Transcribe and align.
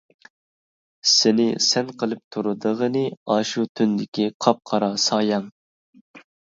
سېنى 1.09 1.45
سەن 1.67 1.91
قىلىپ 2.03 2.23
تۇرىدىغىنى، 2.37 3.05
ئاشۇ 3.35 3.69
تۈندىكى، 3.77 4.29
قاپقارا 4.47 4.95
سايەڭ. 5.09 5.51